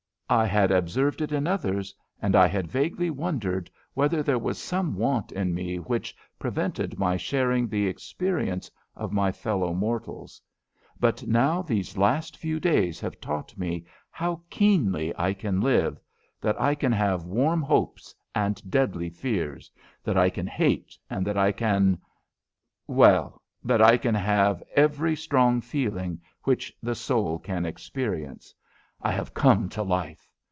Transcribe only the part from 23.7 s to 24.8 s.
I can have